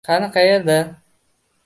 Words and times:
-Qani, 0.09 0.29
qayerda?! 0.37 0.79